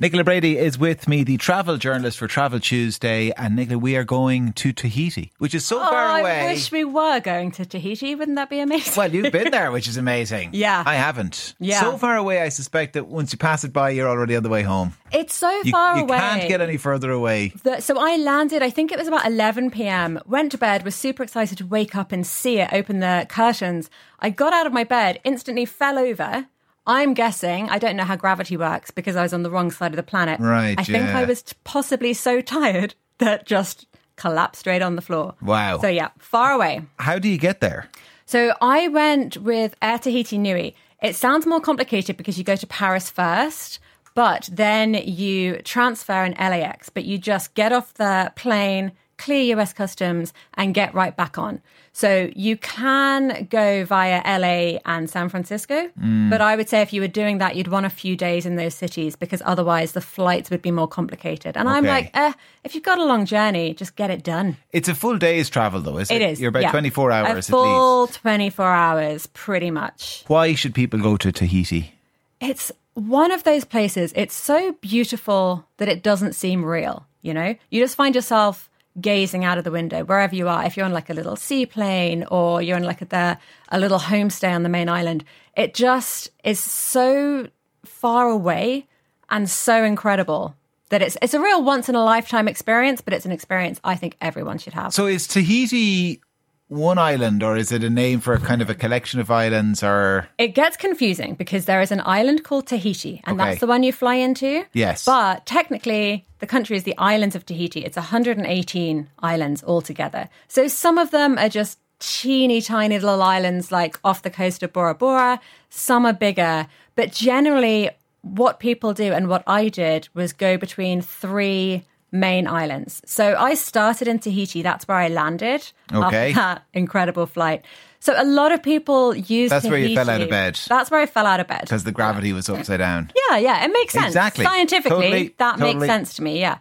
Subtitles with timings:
[0.00, 3.32] Nicola Brady is with me, the travel journalist for Travel Tuesday.
[3.32, 6.42] And Nicola, we are going to Tahiti, which is so Oh, far away.
[6.42, 8.14] I wish we were going to Tahiti.
[8.14, 8.92] Wouldn't that be amazing?
[8.96, 10.50] well, you've been there, which is amazing.
[10.52, 10.84] Yeah.
[10.86, 11.56] I haven't.
[11.58, 11.80] Yeah.
[11.80, 14.48] So far away, I suspect that once you pass it by, you're already on the
[14.48, 14.94] way home.
[15.10, 16.14] it's so You, far you away.
[16.16, 17.48] You can't get any further away.
[17.64, 20.94] The- so I landed, I think it was about 11 p.m., went to bed, was
[20.94, 23.90] super excited to wake up and see it, open the curtains.
[24.20, 26.46] I got out of my bed, instantly fell over.
[26.88, 29.92] I'm guessing, I don't know how gravity works because I was on the wrong side
[29.92, 30.40] of the planet.
[30.40, 31.18] Right, I think yeah.
[31.18, 35.34] I was possibly so tired that just collapsed straight on the floor.
[35.42, 35.78] Wow.
[35.78, 36.82] So yeah, far away.
[36.98, 37.88] How do you get there?
[38.24, 40.74] So I went with Air Tahiti Nui.
[41.02, 43.78] It sounds more complicated because you go to Paris first,
[44.14, 49.72] but then you transfer in LAX, but you just get off the plane, clear US
[49.72, 51.60] customs, and get right back on.
[51.92, 55.90] So you can go via LA and San Francisco,
[56.30, 58.54] but I would say if you were doing that, you'd want a few days in
[58.54, 61.56] those cities because otherwise the flights would be more complicated.
[61.56, 64.56] And I'm like, eh, if you've got a long journey, just get it done.
[64.70, 66.22] It's a full day's travel, though, is it?
[66.22, 66.40] It is.
[66.40, 66.70] You're about yeah.
[66.70, 67.50] 24 A hours at least.
[67.50, 70.22] full 24 hours, pretty much.
[70.28, 71.94] Why should people go to Tahiti?
[72.40, 74.12] It's one of those places.
[74.14, 77.06] It's so beautiful that it doesn't seem real.
[77.22, 80.64] You know, you just find yourself gazing out of the window wherever you are.
[80.64, 84.54] If you're on like a little seaplane or you're on like a, a little homestay
[84.54, 85.24] on the main island,
[85.56, 87.48] it just is so
[87.84, 88.86] far away
[89.30, 90.54] and so incredible
[90.90, 93.00] that it's it's a real once in a lifetime experience.
[93.00, 94.94] But it's an experience I think everyone should have.
[94.94, 96.20] So is Tahiti
[96.68, 99.82] one island, or is it a name for a kind of a collection of islands,
[99.82, 103.50] or It gets confusing because there is an island called Tahiti, and Okay.
[103.50, 104.64] that's the one you fly into.
[104.72, 105.04] Yes.
[105.04, 107.80] But technically, the country is the islands of Tahiti.
[107.84, 110.28] It's 118 islands altogether.
[110.46, 114.72] So some of them are just teeny tiny little islands like off the coast of
[114.72, 115.40] Bora Bora.
[115.70, 116.66] Some are bigger.
[116.94, 117.90] But generally,
[118.22, 123.02] what people do and what I did was go between three main islands.
[123.04, 124.62] So I started in Tahiti.
[124.62, 126.30] That's where I landed Okay.
[126.30, 127.64] after that incredible flight.
[128.00, 130.58] So a lot of people use That's where you fell out of bed.
[130.68, 131.62] That's where I fell out of bed.
[131.62, 133.10] because the gravity was upside down?
[133.28, 134.06] Yeah, yeah, it makes sense.
[134.06, 134.44] Exactly.
[134.44, 135.74] Scientifically, Totally, that totally.
[135.74, 136.58] makes sense to me, yeah.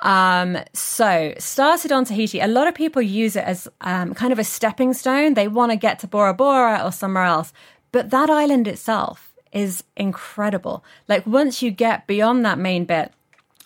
[0.00, 2.38] Um, so, started on Tahiti.
[2.40, 5.34] A lot of people use it as um, kind of a stepping stone.
[5.34, 7.52] They want to get to Bora Bora or somewhere else.
[7.92, 10.84] But that island itself is incredible.
[11.08, 13.12] Like, once you get beyond that main bit,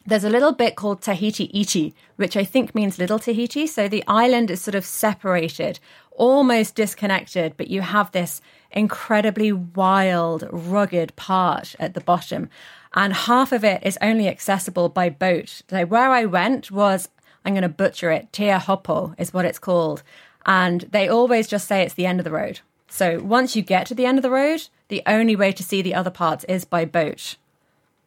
[0.07, 3.67] there's a little bit called Tahiti Iti, which I think means Little Tahiti.
[3.67, 5.79] So the island is sort of separated,
[6.13, 8.41] almost disconnected, but you have this
[8.71, 12.49] incredibly wild, rugged part at the bottom.
[12.95, 15.63] And half of it is only accessible by boat.
[15.69, 17.09] So where I went was,
[17.45, 20.03] I'm going to butcher it, Teahupo'o is what it's called.
[20.47, 22.61] And they always just say it's the end of the road.
[22.89, 25.83] So once you get to the end of the road, the only way to see
[25.83, 27.37] the other parts is by boat.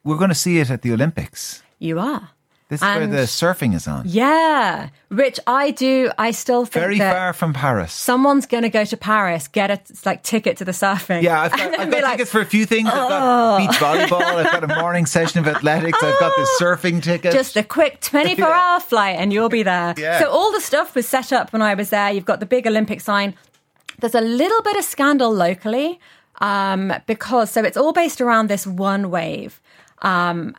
[0.03, 1.63] We're going to see it at the Olympics.
[1.83, 2.29] You are.
[2.69, 4.03] This is where the surfing is on.
[4.07, 6.11] Yeah, which I do.
[6.17, 7.91] I still think Very far from Paris.
[7.91, 11.21] someone's going to go to Paris, get a like ticket to the surfing.
[11.21, 12.87] Yeah, I've and got, I've got like, tickets for a few things.
[12.87, 14.23] I've "Oh." got beach volleyball.
[14.23, 16.01] I've got a morning session of athletics.
[16.01, 17.33] I've got this surfing ticket.
[17.33, 19.93] Just a quick 24 hour flight and you'll be there.
[19.97, 20.19] Yeah.
[20.19, 22.11] So all the stuff was set up when I was there.
[22.11, 23.35] You've got the big Olympic sign.
[23.99, 25.99] There's a little bit of scandal locally
[26.39, 29.61] um, because, so it's all based around this one wave.
[30.01, 30.55] Um,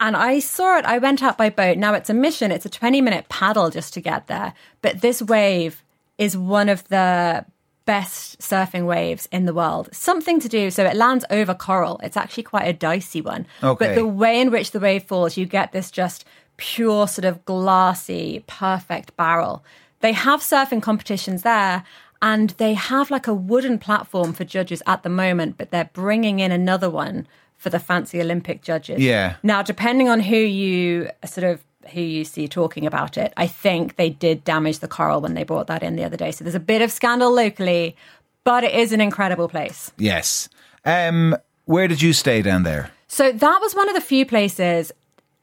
[0.00, 0.84] and I saw it.
[0.84, 1.78] I went out by boat.
[1.78, 2.50] Now it's a mission.
[2.52, 4.52] It's a 20 minute paddle just to get there.
[4.82, 5.82] But this wave
[6.18, 7.44] is one of the
[7.86, 9.88] best surfing waves in the world.
[9.92, 10.70] Something to do.
[10.70, 12.00] So it lands over coral.
[12.02, 13.46] It's actually quite a dicey one.
[13.62, 13.86] Okay.
[13.86, 16.24] But the way in which the wave falls, you get this just
[16.56, 19.64] pure sort of glassy, perfect barrel.
[20.00, 21.84] They have surfing competitions there.
[22.22, 26.40] And they have like a wooden platform for judges at the moment, but they're bringing
[26.40, 29.00] in another one for the fancy Olympic judges.
[29.00, 29.36] Yeah.
[29.42, 31.62] Now, depending on who you sort of
[31.92, 35.44] who you see talking about it, I think they did damage the coral when they
[35.44, 36.32] brought that in the other day.
[36.32, 37.96] So there's a bit of scandal locally,
[38.44, 39.92] but it is an incredible place.
[39.96, 40.48] yes.
[40.84, 42.92] Um, where did you stay down there?
[43.08, 44.92] So that was one of the few places.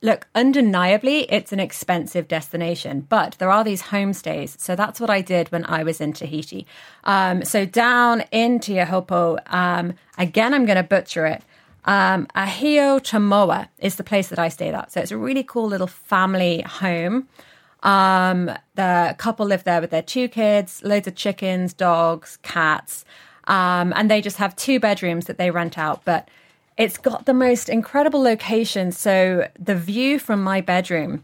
[0.01, 4.57] Look, undeniably, it's an expensive destination, but there are these homestays.
[4.59, 6.65] So that's what I did when I was in Tahiti.
[7.03, 11.41] Um, so down in Teahupo'o, um, again, I'm going to butcher it.
[11.85, 14.91] Um, Ahio Chamoa is the place that I stayed at.
[14.91, 17.27] So it's a really cool little family home.
[17.83, 23.03] Um, the couple live there with their two kids, loads of chickens, dogs, cats,
[23.47, 26.05] um, and they just have two bedrooms that they rent out.
[26.05, 26.29] But
[26.77, 28.91] it's got the most incredible location.
[28.93, 31.23] So the view from my bedroom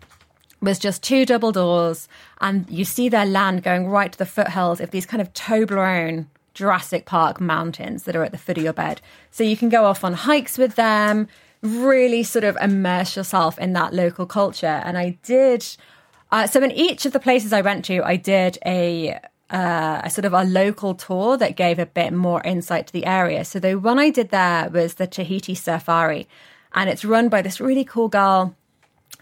[0.62, 2.10] was just two double doors,
[2.42, 6.26] and you see their land going right to the foothills of these kind of Toblerone
[6.54, 9.01] Jurassic Park mountains that are at the foot of your bed.
[9.31, 11.28] So you can go off on hikes with them,
[11.62, 14.81] really sort of immerse yourself in that local culture.
[14.86, 15.66] And I did.
[16.31, 19.19] Uh, so in each of the places I went to, I did a
[19.50, 23.06] uh, a sort of a local tour that gave a bit more insight to the
[23.06, 23.44] area.
[23.44, 26.28] So the one I did there was the Tahiti Safari,
[26.74, 28.56] and it's run by this really cool girl,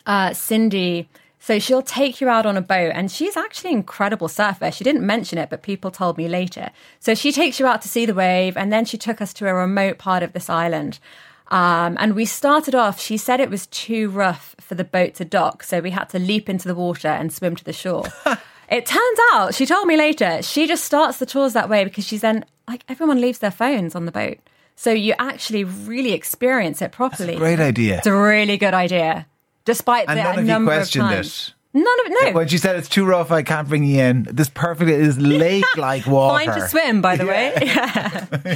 [0.06, 1.07] uh, Cindy.
[1.47, 4.69] So she'll take you out on a boat, and she's actually an incredible surfer.
[4.69, 6.71] She didn't mention it, but people told me later.
[6.99, 9.47] So she takes you out to see the wave, and then she took us to
[9.47, 10.99] a remote part of this island.
[11.47, 15.23] Um, and we started off, she said it was too rough for the boat to
[15.23, 18.03] dock, so we had to leap into the water and swim to the shore.
[18.69, 22.05] it turns out, she told me later, she just starts the tours that way because
[22.05, 24.38] she's then, like, everyone leaves their phones on the boat.
[24.75, 27.38] So you actually really experience it properly.
[27.38, 27.99] Great idea.
[27.99, 29.27] It's a really good idea,
[29.68, 31.54] despite And the none of you number questioned of times.
[31.75, 31.80] it.
[31.80, 32.18] None of it.
[32.24, 32.31] No.
[32.31, 34.24] When she said it's too rough, I can't bring you in.
[34.31, 36.46] This perfect is lake like water.
[36.52, 37.54] Fine to swim, by the way.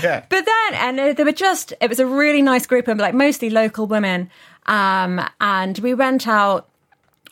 [0.01, 0.25] Yeah.
[0.27, 3.13] But then, and uh, they were just, it was a really nice group of like
[3.13, 4.31] mostly local women.
[4.65, 6.67] Um, and we went out,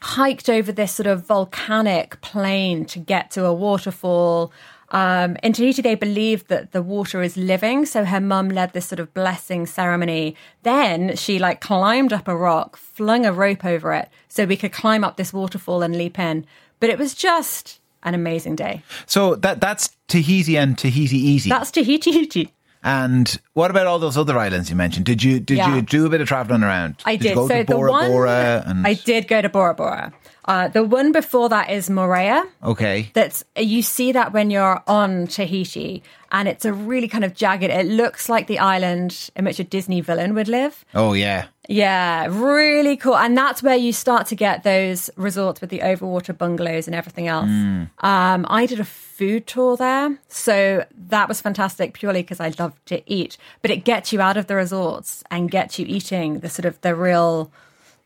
[0.02, 4.52] hiked over this sort of volcanic plain to get to a waterfall.
[4.92, 7.86] Um, in Tahiti, they believe that the water is living.
[7.86, 10.36] So her mum led this sort of blessing ceremony.
[10.64, 14.72] Then she like climbed up a rock, flung a rope over it so we could
[14.72, 16.46] climb up this waterfall and leap in.
[16.80, 18.84] But it was just an amazing day.
[19.06, 21.50] So that that's Tahiti and Tahiti Iti.
[21.50, 22.54] That's Tahiti.
[22.84, 25.06] And what about all those other islands you mentioned?
[25.06, 25.76] Did you did Yeah.
[25.76, 26.96] you do a bit of traveling around?
[27.06, 27.22] I did.
[27.24, 27.30] did.
[27.30, 30.14] You go so to the one Bora and I did go to Bora Bora.
[30.46, 32.44] Uh, the one before that is Moorea.
[32.64, 33.12] okay.
[33.14, 37.64] That's you see that when you're on Tahiti, and it's a really kind of jagged.
[37.66, 40.86] It looks like the island in which a Disney villain would live.
[40.96, 41.48] Oh yeah.
[41.70, 43.16] Yeah, really cool.
[43.16, 47.28] And that's where you start to get those resorts with the overwater bungalows and everything
[47.28, 47.48] else.
[47.48, 50.18] Um, I did a food tour there.
[50.30, 53.38] So that was fantastic purely because I love to eat.
[53.62, 56.82] But it gets you out of the resorts and gets you eating the sort of
[56.82, 57.52] the real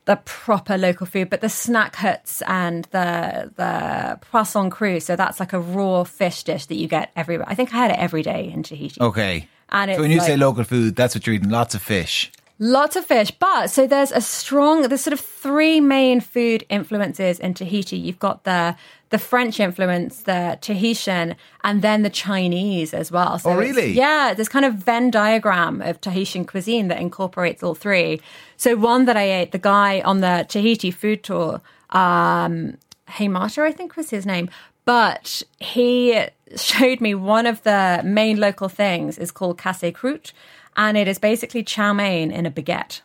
[0.05, 4.99] the proper local food, but the snack huts and the the poisson cru.
[4.99, 7.47] So that's like a raw fish dish that you get everywhere.
[7.47, 8.99] I think I had it every day in Tahiti.
[8.99, 9.47] Okay.
[9.69, 11.49] And so when you say local food, that's what you're eating.
[11.49, 12.31] Lots of fish.
[12.59, 14.83] Lots of fish, but so there's a strong.
[14.83, 17.97] There's sort of three main food influences in Tahiti.
[17.97, 18.75] You've got the
[19.09, 23.37] the French influence, the Tahitian, and then the Chinese as well.
[23.37, 23.91] So Oh, really?
[23.91, 28.21] Yeah, there's kind of Venn diagram of Tahitian cuisine that incorporates all three.
[28.57, 31.61] So one that I ate, the guy on the Tahiti food tour,
[31.91, 32.77] um,
[33.07, 34.49] Heymata, I think was his name,
[34.85, 36.19] but he
[36.55, 40.31] showed me one of the main local things is called casse croûte,
[40.75, 43.01] and it is basically chow mein in a baguette,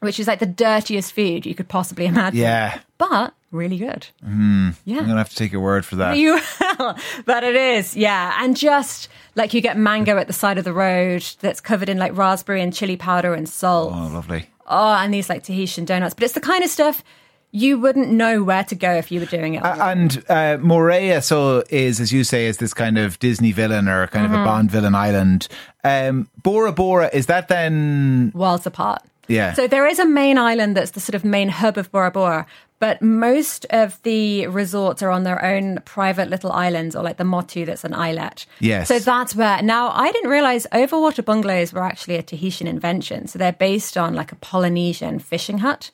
[0.00, 2.40] which is like the dirtiest food you could possibly imagine.
[2.40, 2.80] Yeah.
[2.98, 4.06] But really good.
[4.24, 4.70] Hmm.
[4.84, 4.98] Yeah.
[4.98, 6.16] I'm gonna have to take your word for that.
[6.16, 6.40] You
[6.78, 6.96] will,
[7.26, 8.38] but it is, yeah.
[8.42, 11.98] And just like you get mango at the side of the road that's covered in
[11.98, 13.92] like raspberry and chili powder and salt.
[13.94, 14.46] oh, lovely.
[14.66, 16.14] Oh, and these like Tahitian donuts.
[16.14, 17.02] But it's the kind of stuff
[17.54, 19.62] you wouldn't know where to go if you were doing it.
[19.64, 23.88] Uh, and uh, Moorea, so is as you say, is this kind of Disney villain
[23.88, 24.34] or kind Mm-hmm.
[24.34, 25.48] of a Bond villain island.
[25.84, 28.32] Um, Bora Bora is that then?
[28.34, 29.02] worlds apart.
[29.28, 29.52] Yeah.
[29.54, 32.46] So there is a main island that's the sort of main hub of Bora Bora,
[32.80, 37.24] but most of the resorts are on their own private little islands, or like the
[37.24, 38.46] Motu, that's an islet.
[38.60, 38.88] Yes.
[38.88, 39.62] So that's where.
[39.62, 43.28] Now I didn't realize overwater bungalows were actually a Tahitian invention.
[43.28, 45.90] So they're based on like a Polynesian fishing hut.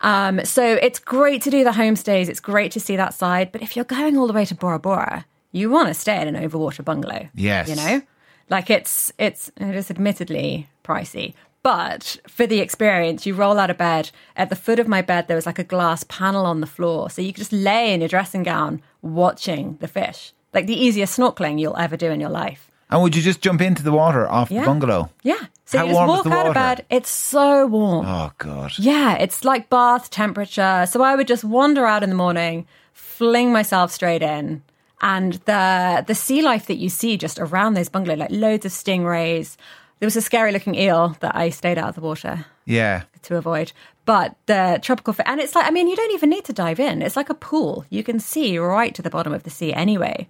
[0.00, 2.28] Um, so it's great to do the homestays.
[2.28, 3.52] It's great to see that side.
[3.52, 6.34] But if you're going all the way to Bora Bora, you want to stay in
[6.34, 7.28] an overwater bungalow.
[7.34, 7.68] Yes.
[7.68, 8.02] You know,
[8.48, 13.78] like it's it's it is admittedly pricey, but for the experience, you roll out of
[13.78, 14.10] bed.
[14.36, 17.10] At the foot of my bed, there was like a glass panel on the floor,
[17.10, 20.32] so you could just lay in your dressing gown watching the fish.
[20.54, 22.69] Like the easiest snorkeling you'll ever do in your life.
[22.90, 24.60] And would you just jump into the water off Yeah.
[24.60, 25.10] the bungalow?
[25.22, 25.38] Yeah.
[25.64, 26.84] So How you just walk out of bed.
[26.90, 28.04] It's so warm.
[28.06, 28.72] Oh God.
[28.78, 30.86] Yeah, it's like bath temperature.
[30.90, 34.62] So I would just wander out in the morning, fling myself straight in,
[35.00, 38.72] and the the sea life that you see just around those bungalow, like loads of
[38.72, 39.56] stingrays.
[40.00, 43.02] There was a scary looking eel that I stayed out of the water Yeah.
[43.22, 43.72] to avoid.
[44.06, 46.80] But the tropical fish, and it's like, I mean, you don't even need to dive
[46.80, 47.02] in.
[47.02, 47.84] It's like a pool.
[47.90, 50.26] You can see right to the bottom of the sea anyway.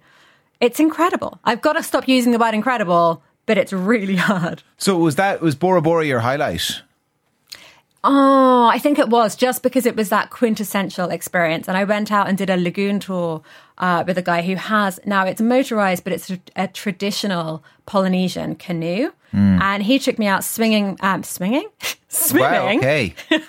[0.61, 1.39] It's incredible.
[1.43, 4.63] I've got to stop using the word incredible, but it's really hard.
[4.77, 6.81] So was that was Bora Bora your highlight?
[8.03, 11.67] Oh, I think it was just because it was that quintessential experience.
[11.67, 13.43] And I went out and did a lagoon tour
[13.77, 18.55] uh, with a guy who has now it's motorized, but it's a, a traditional Polynesian
[18.55, 19.11] canoe.
[19.33, 21.69] And he took me out swinging, um, swinging,
[22.09, 22.51] swimming.
[22.51, 22.77] Wow.
[22.79, 23.15] Okay.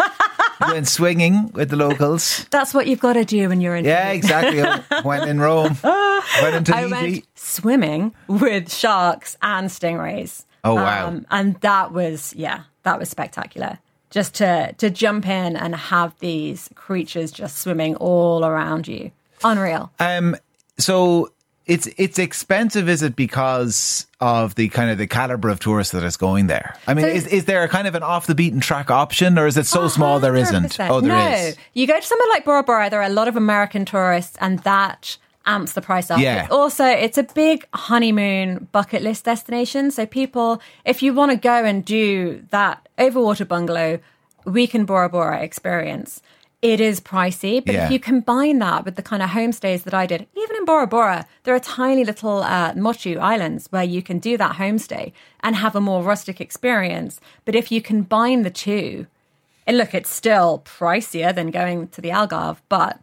[0.70, 2.46] went swinging with the locals.
[2.50, 3.84] That's what you've got to do when you're in.
[3.84, 4.62] Yeah, exactly.
[5.04, 5.76] went in Rome.
[5.82, 10.44] Went into I went swimming with sharks and stingrays.
[10.64, 11.08] Oh wow!
[11.08, 13.78] Um, and that was yeah, that was spectacular.
[14.10, 19.10] Just to to jump in and have these creatures just swimming all around you,
[19.42, 19.90] unreal.
[19.98, 20.36] Um,
[20.78, 21.32] so
[21.66, 26.02] it's it's expensive, is it because of the kind of the caliber of tourists that
[26.02, 26.76] is going there?
[26.86, 29.38] I mean, So- is is there a kind of an off the beaten track option,
[29.38, 30.78] or is it so small there isn't?
[30.80, 31.28] Oh, there no.
[31.36, 31.56] is.
[31.74, 34.58] You go to somewhere like Bora Bora, there are a lot of American tourists, and
[34.60, 35.16] that
[35.46, 36.20] amps the price up.
[36.20, 36.44] Yeah.
[36.44, 39.90] It's also, it's a big honeymoon bucket list destination.
[39.90, 43.98] So people, if you want to go and do that overwater bungalow
[44.44, 46.22] weekend Bora Bora experience,
[46.62, 47.86] it is pricey, but Yeah.
[47.86, 50.86] if you combine that with the kind of homestays that I did, even in Bora
[50.86, 55.56] Bora, there are tiny little uh, Motu islands where you can do that homestay and
[55.56, 57.20] have a more rustic experience.
[57.44, 59.06] But if you combine the two,
[59.66, 63.00] and look, it's still pricier than going to the Algarve, but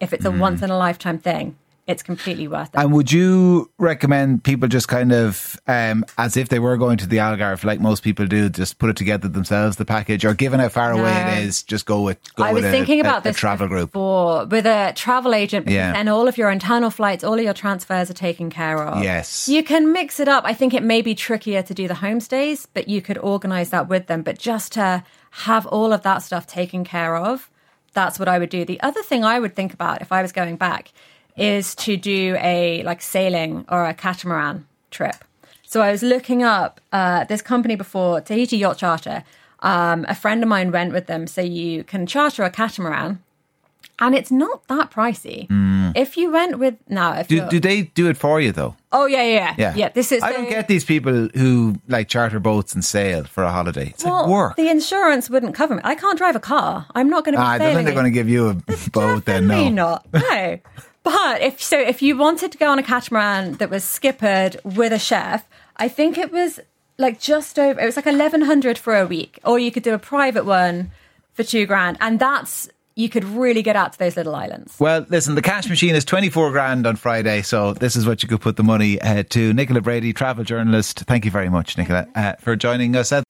[0.00, 0.38] if it's a Mm.
[0.38, 2.80] once in a lifetime thing, it's completely worth it.
[2.80, 7.06] And would you recommend people just kind of, um, as if they were going to
[7.06, 10.58] the Algarve, like most people do, just put it together themselves, the package, or given
[10.58, 13.20] how far away it is, just go with go I was with thinking a- about
[13.20, 13.92] a this travel group.
[13.92, 15.92] for with a travel agent, Yeah.
[15.92, 19.04] then all of your internal flights, all of your transfers are taken care of.
[19.04, 19.48] Yes.
[19.48, 20.42] you can mix it up.
[20.44, 23.88] I think it may be trickier to do the homestays, but you could organize that
[23.88, 24.22] with them.
[24.22, 27.48] But just to have all of that stuff taken care of,
[27.92, 28.64] that's what I would do.
[28.64, 30.92] The other thing I would think about if I was going back
[31.36, 35.16] is to do a like sailing or a catamaran trip.
[35.64, 39.24] So I was looking up uh, this company before Tahiti Yacht Charter.
[39.60, 43.22] Um, a friend of mine went with them, so you can charter a catamaran,
[43.98, 45.46] and it's not that pricey.
[45.96, 47.48] If you went with now, if Mm.
[47.48, 48.76] Do, do they do it for you though?
[48.92, 49.88] oh yeah, yeah, Yeah, yeah.
[49.88, 53.50] This is I don't get these people who like charter boats and sail for a
[53.50, 53.88] holiday.
[53.88, 54.56] It's well, like work.
[54.56, 55.80] the insurance wouldn't cover me.
[55.84, 56.86] I can't drive a car.
[56.94, 58.54] I'm not going to be Ah, I don't think they're going to give you a
[58.92, 59.46] boat then.
[59.46, 59.68] No.
[59.70, 60.06] not.
[60.12, 60.58] No.
[61.06, 64.92] But if so, if you wanted to go on a catamaran that was skippered with
[64.92, 65.46] a chef,
[65.76, 66.58] I think it was
[66.98, 67.80] like just over.
[67.80, 70.90] It was like eleven hundred for a week, or you could do a private one
[71.32, 74.74] for two grand, and that's you could really get out to those little islands.
[74.80, 78.28] Well, listen, the cash machine is 24 grand on Friday, so this is what you
[78.28, 79.52] could put the money uh, to.
[79.52, 81.00] Nicola Brady, travel journalist.
[81.00, 83.12] Thank you very much, Nicola, uh, for joining us.
[83.12, 83.24] At-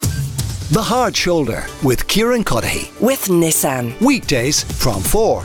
[0.70, 2.92] The Hard Shoulder with Kieran Cuddihy.
[3.00, 4.00] with Nissan.
[4.00, 5.44] Weekdays from 4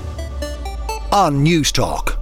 [1.11, 2.20] on News Talk.